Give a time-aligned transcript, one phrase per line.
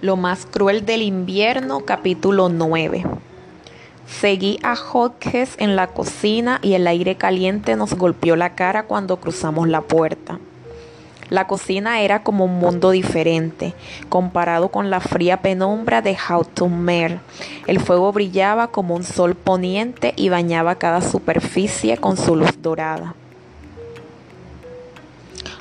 [0.00, 3.04] Lo más cruel del invierno, capítulo 9.
[4.06, 9.16] Seguí a Hodges en la cocina y el aire caliente nos golpeó la cara cuando
[9.16, 10.38] cruzamos la puerta.
[11.30, 13.74] La cocina era como un mundo diferente,
[14.08, 17.18] comparado con la fría penumbra de Hautumer.
[17.66, 23.16] El fuego brillaba como un sol poniente y bañaba cada superficie con su luz dorada.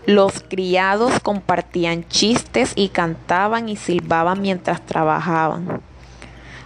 [0.07, 5.81] Los criados compartían chistes y cantaban y silbaban mientras trabajaban.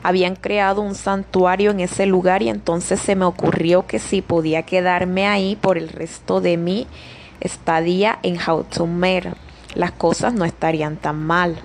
[0.04, 4.62] Habían creado un santuario en ese lugar y entonces se me ocurrió que si podía
[4.62, 6.86] quedarme ahí por el resto de mi
[7.40, 9.36] estadía en Hautumer,
[9.74, 11.58] las cosas no estarían tan mal.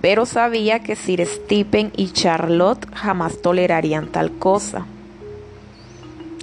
[0.00, 4.86] Pero sabía que Sir Stephen y Charlotte jamás tolerarían tal cosa.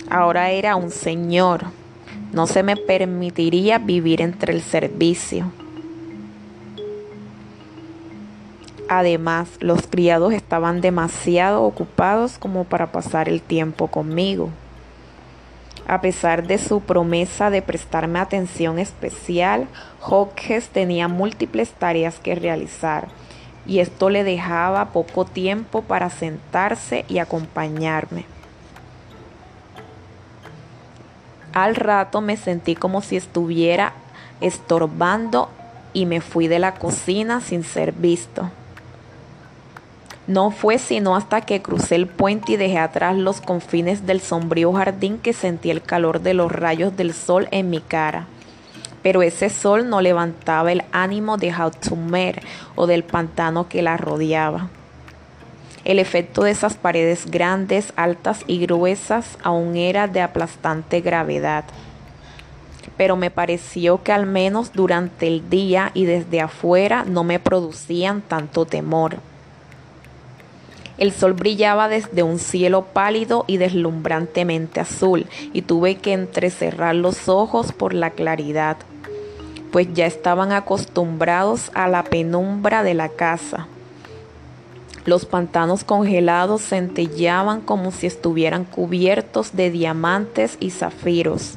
[0.09, 1.82] Ahora era un señor
[2.33, 5.51] no se me permitiría vivir entre el servicio.
[8.89, 14.49] Además, los criados estaban demasiado ocupados como para pasar el tiempo conmigo.
[15.87, 19.67] A pesar de su promesa de prestarme atención especial,
[20.01, 23.07] Hodges tenía múltiples tareas que realizar
[23.65, 28.32] y esto le dejaba poco tiempo para sentarse y acompañarme.
[31.53, 33.93] Al rato me sentí como si estuviera
[34.41, 35.49] estorbando
[35.93, 38.49] y me fui de la cocina sin ser visto.
[40.25, 44.71] No fue sino hasta que crucé el puente y dejé atrás los confines del sombrío
[44.73, 48.25] jardín que sentí el calor de los rayos del sol en mi cara.
[49.03, 52.41] Pero ese sol no levantaba el ánimo de Hautumer
[52.75, 54.69] o del pantano que la rodeaba.
[55.85, 61.65] El efecto de esas paredes grandes, altas y gruesas aún era de aplastante gravedad.
[62.95, 68.21] Pero me pareció que al menos durante el día y desde afuera no me producían
[68.21, 69.17] tanto temor.
[70.97, 77.27] El sol brillaba desde un cielo pálido y deslumbrantemente azul, y tuve que entrecerrar los
[77.27, 78.77] ojos por la claridad,
[79.71, 83.67] pues ya estaban acostumbrados a la penumbra de la casa.
[85.05, 91.55] Los pantanos congelados centellaban como si estuvieran cubiertos de diamantes y zafiros.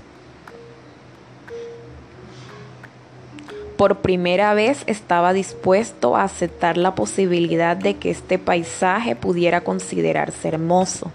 [3.76, 10.48] Por primera vez estaba dispuesto a aceptar la posibilidad de que este paisaje pudiera considerarse
[10.48, 11.12] hermoso.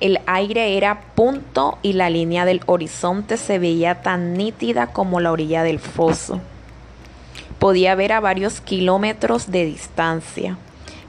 [0.00, 5.32] El aire era punto y la línea del horizonte se veía tan nítida como la
[5.32, 6.40] orilla del foso.
[7.58, 10.58] Podía ver a varios kilómetros de distancia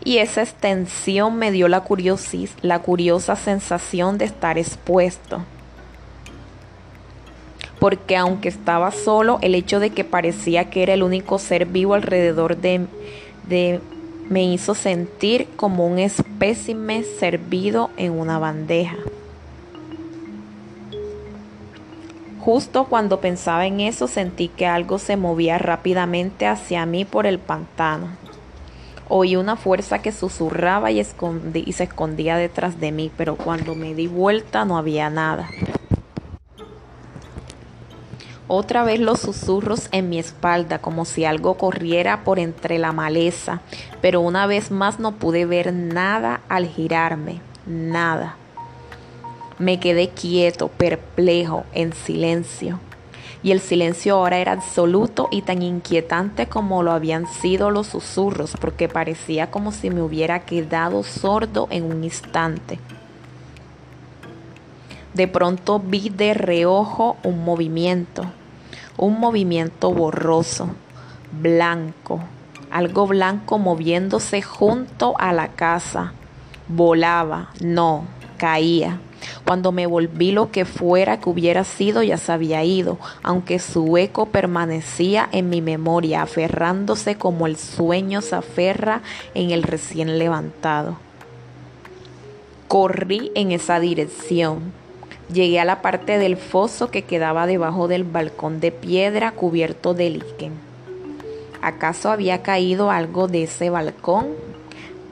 [0.04, 5.44] y esa extensión me dio la, curiosis, la curiosa sensación de estar expuesto.
[7.80, 11.94] Porque aunque estaba solo, el hecho de que parecía que era el único ser vivo
[11.94, 12.86] alrededor de,
[13.48, 13.80] de
[14.30, 18.98] me hizo sentir como un espécimen servido en una bandeja.
[22.40, 27.38] Justo cuando pensaba en eso sentí que algo se movía rápidamente hacia mí por el
[27.38, 28.21] pantano.
[29.14, 33.94] Oí una fuerza que susurraba y, y se escondía detrás de mí, pero cuando me
[33.94, 35.50] di vuelta no había nada.
[38.48, 43.60] Otra vez los susurros en mi espalda, como si algo corriera por entre la maleza,
[44.02, 48.38] pero una vez más no pude ver nada al girarme, nada.
[49.60, 52.80] Me quedé quieto, perplejo, en silencio
[53.44, 58.56] y el silencio ahora era absoluto y tan inquietante como lo habían sido los susurros,
[58.60, 62.80] porque parecía como si me hubiera quedado sordo en un instante.
[65.14, 68.26] De pronto vi de reojo un movimiento,
[68.98, 70.70] un movimiento borroso,
[71.32, 72.22] blanco,
[72.70, 76.14] algo blanco moviéndose junto a la casa.
[76.68, 78.06] Volaba, no,
[78.38, 79.00] caía.
[79.46, 83.98] Cuando me volví lo que fuera que hubiera sido ya se había ido, aunque su
[83.98, 89.02] eco permanecía en mi memoria, aferrándose como el sueño se aferra
[89.34, 90.98] en el recién levantado.
[92.68, 94.72] Corrí en esa dirección.
[95.34, 100.10] Llegué a la parte del foso que quedaba debajo del balcón de piedra cubierto de
[100.10, 100.54] líquen.
[101.62, 104.28] ¿Acaso había caído algo de ese balcón?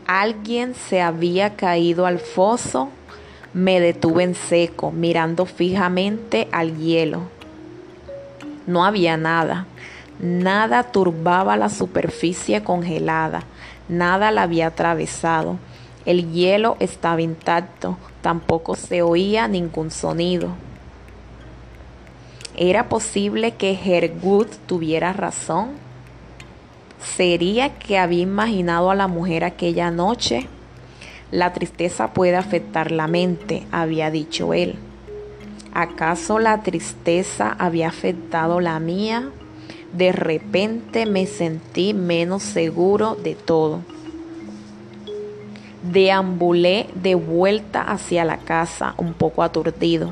[0.08, 2.90] ¿Alguien se había caído al foso?
[3.54, 7.24] Me detuve en seco, mirando fijamente al hielo.
[8.68, 9.66] No había nada.
[10.20, 13.44] Nada turbaba la superficie congelada.
[13.88, 15.58] Nada la había atravesado.
[16.06, 17.98] El hielo estaba intacto.
[18.22, 20.50] Tampoco se oía ningún sonido.
[22.56, 25.70] ¿Era posible que Hergut tuviera razón?
[27.02, 30.48] ¿Sería que había imaginado a la mujer aquella noche?
[31.32, 34.76] La tristeza puede afectar la mente, había dicho él.
[35.74, 39.30] ¿Acaso la tristeza había afectado la mía?
[39.94, 43.82] De repente me sentí menos seguro de todo.
[45.84, 50.12] Deambulé de vuelta hacia la casa, un poco aturdido.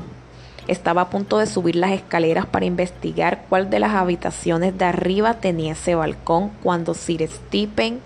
[0.68, 5.34] Estaba a punto de subir las escaleras para investigar cuál de las habitaciones de arriba
[5.34, 8.00] tenía ese balcón cuando Sir Stephen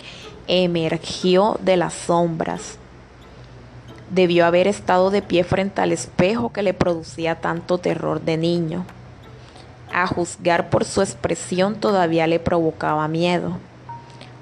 [0.46, 2.78] emergió de las sombras.
[4.12, 8.84] Debió haber estado de pie frente al espejo que le producía tanto terror de niño.
[9.90, 13.56] A juzgar por su expresión todavía le provocaba miedo.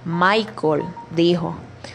[0.05, 0.83] Michael,
[1.15, 1.55] dijo,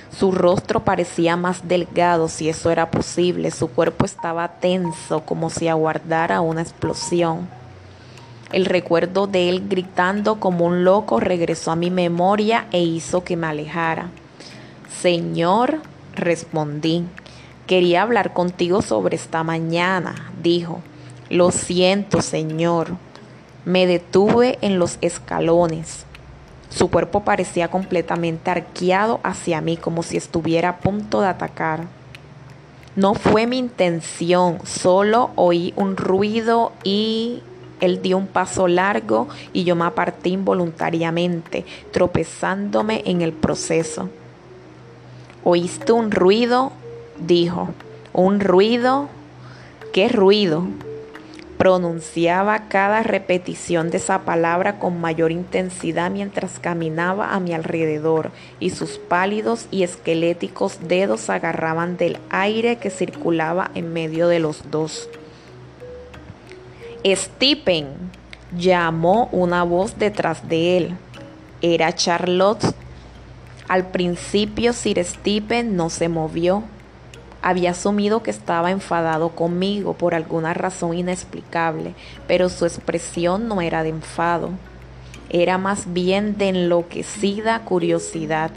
[0.10, 5.68] su rostro parecía más delgado si eso era posible, su cuerpo estaba tenso como si
[5.68, 7.50] aguardara una explosión.
[8.54, 13.36] El recuerdo de él gritando como un loco regresó a mi memoria e hizo que
[13.36, 14.12] me alejara.
[15.02, 15.82] Señor,
[16.14, 17.04] respondí,
[17.68, 20.82] quería hablar contigo sobre esta mañana, dijo.
[21.30, 22.98] Lo siento, señor.
[23.66, 26.06] Me detuve en los escalones.
[26.70, 31.86] Su cuerpo parecía completamente arqueado hacia mí como si estuviera a punto de atacar.
[32.96, 37.42] No fue mi intención, solo oí un ruido y
[37.82, 44.10] él dio un paso largo y yo me aparté involuntariamente, tropezándome en el proceso.
[45.44, 46.72] ¿Oíste un ruido?
[47.20, 47.70] Dijo.
[48.14, 49.10] ¿Un ruido?
[49.94, 50.66] ¿Qué ruido?
[51.58, 58.72] Pronunciaba cada repetición de esa palabra con mayor intensidad mientras caminaba a mi alrededor y
[58.72, 65.10] sus pálidos y esqueléticos dedos agarraban del aire que circulaba en medio de los dos.
[67.06, 67.88] Stephen,
[68.58, 70.98] llamó una voz detrás de él.
[71.62, 72.74] Era Charlotte.
[73.68, 76.64] Al principio Sir Stephen no se movió
[77.46, 81.94] había asumido que estaba enfadado conmigo por alguna razón inexplicable,
[82.28, 84.50] pero su expresión no era de enfado,
[85.30, 88.50] era más bien de enloquecida curiosidad.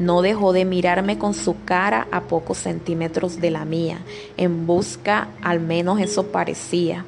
[0.00, 3.98] No dejó de mirarme con su cara a pocos centímetros de la mía,
[4.36, 7.04] en busca, al menos eso parecía,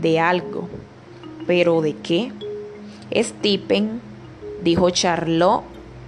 [0.00, 0.68] de algo.
[1.48, 2.30] ¿Pero de qué?
[3.12, 4.00] Stephen,
[4.62, 5.64] dijo Charlot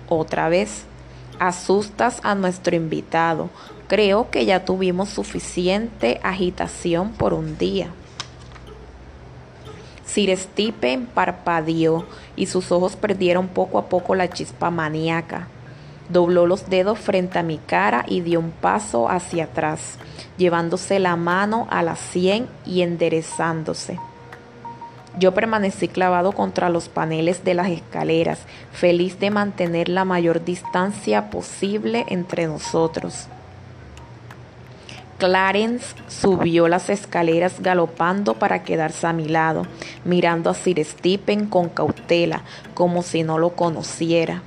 [0.09, 0.85] otra vez,
[1.41, 3.51] asustas a nuestro invitado.
[3.89, 7.89] Creo que ya tuvimos suficiente agitación por un día.
[10.05, 12.05] Sir Stephen parpadeó
[12.37, 15.49] y sus ojos perdieron poco a poco la chispa maníaca.
[16.11, 19.99] Dobló los dedos frente a mi cara y dio un paso hacia atrás,
[20.37, 23.99] llevándose la mano a la sien y enderezándose.
[25.19, 28.41] Yo permanecí clavado contra los paneles de las escaleras,
[28.71, 33.29] feliz de mantener la mayor distancia posible entre nosotros.
[35.19, 39.67] Clarence subió las escaleras galopando para quedarse a mi lado,
[40.05, 42.43] mirando a Sir Stephen con cautela,
[42.75, 44.43] como si no lo conociera.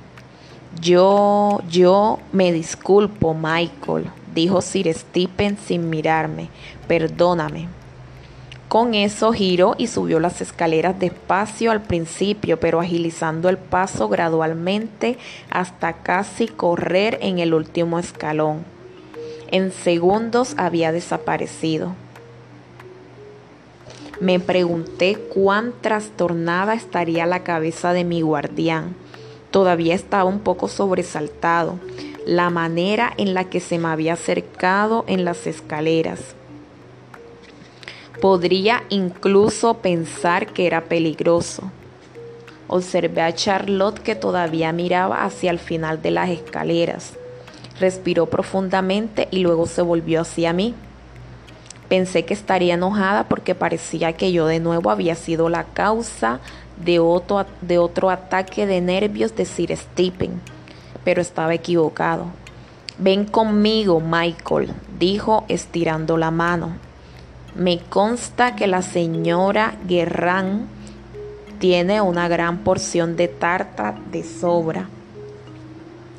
[0.80, 6.48] Yo, yo me disculpo, Michael, dijo Sir Stephen sin mirarme.
[6.88, 7.68] Perdóname.
[8.68, 15.18] Con eso giró y subió las escaleras despacio al principio, pero agilizando el paso gradualmente
[15.50, 18.64] hasta casi correr en el último escalón.
[19.52, 21.94] En segundos había desaparecido.
[24.18, 28.96] Me pregunté cuán trastornada estaría la cabeza de mi guardián.
[29.50, 31.78] Todavía estaba un poco sobresaltado.
[32.24, 36.20] La manera en la que se me había acercado en las escaleras.
[38.22, 41.70] Podría incluso pensar que era peligroso.
[42.68, 47.18] Observé a Charlotte que todavía miraba hacia el final de las escaleras.
[47.82, 50.72] Respiró profundamente y luego se volvió hacia mí.
[51.88, 56.38] Pensé que estaría enojada porque parecía que yo de nuevo había sido la causa
[56.84, 60.40] de otro, de otro ataque de nervios de Sir Stephen,
[61.02, 62.26] pero estaba equivocado.
[62.98, 66.76] Ven conmigo, Michael, dijo estirando la mano.
[67.56, 70.68] Me consta que la señora Guerrán
[71.58, 74.88] tiene una gran porción de tarta de sobra.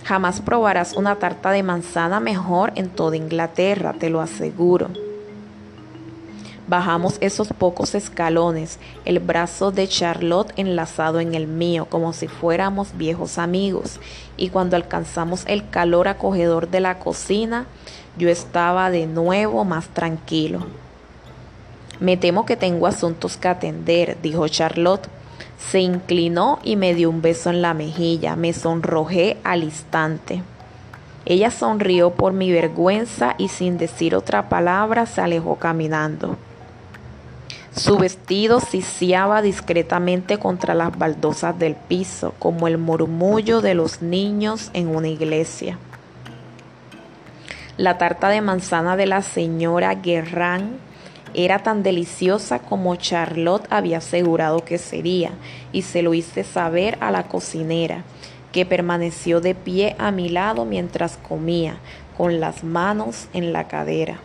[0.03, 4.89] Jamás probarás una tarta de manzana mejor en toda Inglaterra, te lo aseguro.
[6.67, 12.98] Bajamos esos pocos escalones, el brazo de Charlotte enlazado en el mío, como si fuéramos
[12.98, 14.00] viejos amigos,
[14.38, 17.65] y cuando alcanzamos el calor acogedor de la cocina,
[18.17, 20.65] yo estaba de nuevo más tranquilo.
[22.00, 25.07] Me temo que tengo asuntos que atender, dijo Charlotte.
[25.58, 28.36] Se inclinó y me dio un beso en la mejilla.
[28.36, 30.44] Me sonrojé al instante.
[31.25, 36.38] Ella sonrió por mi vergüenza y sin decir otra palabra se alejó caminando.
[37.75, 44.70] Su vestido siseaba discretamente contra las baldosas del piso, como el murmullo de los niños
[44.74, 45.80] en una iglesia.
[47.78, 50.78] La tarta de manzana de la señora Guerrán
[51.34, 55.32] era tan deliciosa como Charlotte había asegurado que sería,
[55.72, 58.04] y se lo hice saber a la cocinera,
[58.52, 61.78] que permaneció de pie a mi lado mientras comía,
[62.18, 64.20] con las manos en la cadera.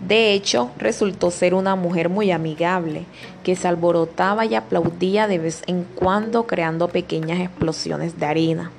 [0.00, 3.06] De hecho, resultó ser una mujer muy amigable,
[3.42, 8.70] que se alborotaba y aplaudía de vez en cuando creando pequeñas explosiones de harina.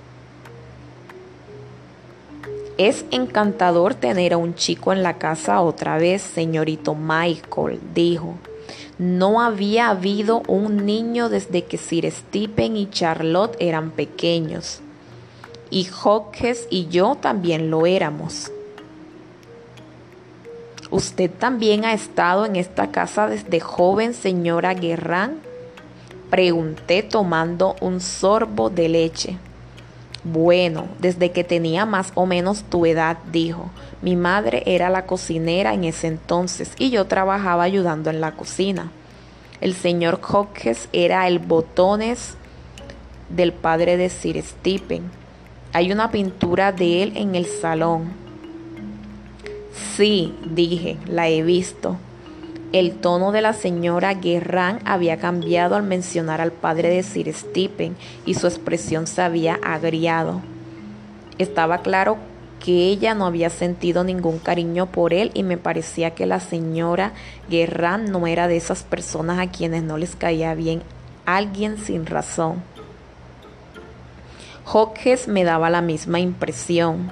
[2.78, 8.36] Es encantador tener a un chico en la casa otra vez, señorito Michael, dijo.
[8.98, 14.82] No había habido un niño desde que Sir Stephen y Charlotte eran pequeños.
[15.70, 18.52] Y Hodges y yo también lo éramos.
[20.92, 25.40] ¿Usted también ha estado en esta casa desde joven, señora Guerrán?
[26.30, 29.38] Pregunté tomando un sorbo de leche.
[30.26, 33.70] Bueno, desde que tenía más o menos tu edad, dijo.
[34.02, 38.92] Mi madre era la cocinera en ese entonces y yo trabajaba ayudando en la cocina.
[39.62, 42.36] El señor Hodges era el botones
[43.30, 45.04] del padre de Sir Stephen.
[45.74, 48.12] Hay una pintura de él en el salón.
[49.96, 51.98] Sí, dije, la he visto.
[52.76, 57.96] El tono de la señora Guerrán había cambiado al mencionar al padre de Sir Stephen
[58.26, 60.42] y su expresión se había agriado.
[61.38, 62.18] Estaba claro
[62.60, 67.14] que ella no había sentido ningún cariño por él y me parecía que la señora
[67.50, 70.82] Guerrán no era de esas personas a quienes no les caía bien
[71.26, 72.62] alguien sin razón.
[74.66, 77.10] Hodges me daba la misma impresión.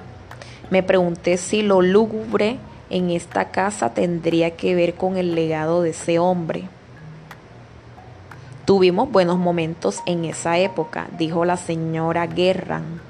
[0.68, 2.58] Me pregunté si lo lúgubre
[2.94, 6.68] en esta casa tendría que ver con el legado de ese hombre.
[8.66, 13.00] Tuvimos buenos momentos en esa época, dijo la señora Guerran.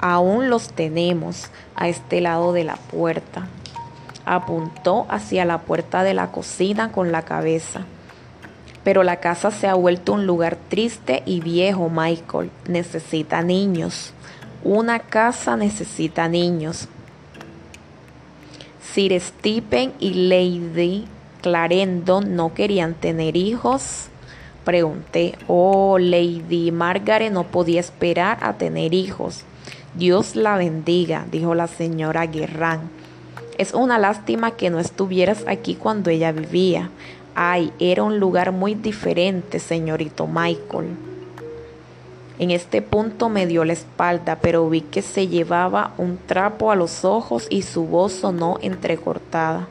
[0.00, 3.46] Aún los tenemos a este lado de la puerta.
[4.24, 7.82] Apuntó hacia la puerta de la cocina con la cabeza.
[8.84, 12.50] Pero la casa se ha vuelto un lugar triste y viejo, Michael.
[12.66, 14.14] Necesita niños.
[14.64, 16.88] Una casa necesita niños.
[18.92, 21.06] Sir Stephen y Lady
[21.40, 24.08] Clarendon no querían tener hijos.
[24.66, 29.44] Pregunté, oh, Lady Margaret no podía esperar a tener hijos.
[29.94, 32.90] Dios la bendiga, dijo la señora Guerrán.
[33.56, 36.90] Es una lástima que no estuvieras aquí cuando ella vivía.
[37.34, 41.11] Ay, era un lugar muy diferente, señorito Michael.
[42.38, 46.76] En este punto me dio la espalda, pero vi que se llevaba un trapo a
[46.76, 49.68] los ojos y su voz sonó entrecortada.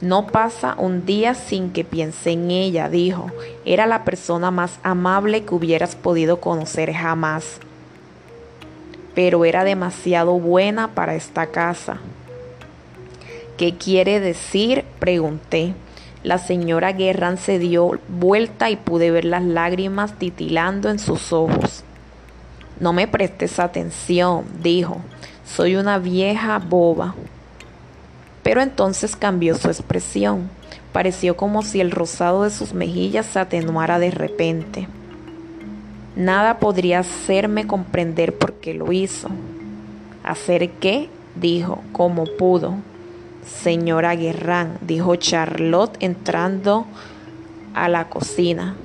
[0.00, 3.30] No pasa un día sin que piense en ella, dijo.
[3.64, 7.58] Era la persona más amable que hubieras podido conocer jamás.
[9.14, 11.98] Pero era demasiado buena para esta casa.
[13.56, 14.84] ¿Qué quiere decir?
[14.98, 15.74] pregunté.
[16.22, 21.82] La señora Guerran se dio vuelta y pude ver las lágrimas titilando en sus ojos.
[22.78, 24.98] No me prestes atención, dijo.
[25.44, 27.14] Soy una vieja boba.
[28.44, 30.48] Pero entonces cambió su expresión.
[30.92, 34.88] Pareció como si el rosado de sus mejillas se atenuara de repente.
[36.14, 39.28] Nada podría hacerme comprender por qué lo hizo.
[40.22, 41.08] ¿Hacer qué?
[41.34, 42.74] dijo, como pudo.
[43.44, 46.86] Señora Guerrán, dijo Charlotte entrando
[47.74, 48.76] a la cocina.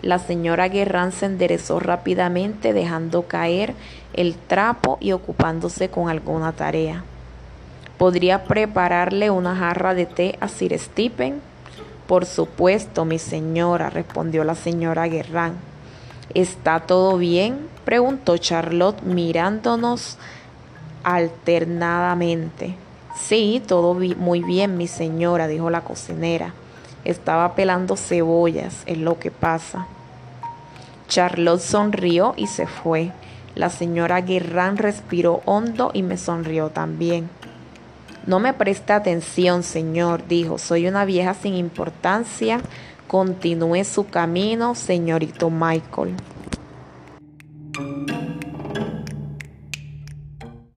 [0.00, 3.74] La señora Guerrán se enderezó rápidamente dejando caer
[4.12, 7.02] el trapo y ocupándose con alguna tarea.
[7.98, 11.40] ¿Podría prepararle una jarra de té a Sir Stephen?
[12.06, 15.54] Por supuesto, mi señora, respondió la señora Guerrán.
[16.32, 17.68] ¿Está todo bien?
[17.84, 20.16] preguntó Charlotte mirándonos
[21.02, 22.85] alternadamente.
[23.16, 26.52] Sí, todo muy bien, mi señora, dijo la cocinera.
[27.04, 29.86] Estaba pelando cebollas, es lo que pasa.
[31.08, 33.12] Charlotte sonrió y se fue.
[33.54, 37.30] La señora Guerrán respiró hondo y me sonrió también.
[38.26, 40.58] No me preste atención, señor, dijo.
[40.58, 42.60] Soy una vieja sin importancia.
[43.06, 46.16] Continúe su camino, señorito Michael.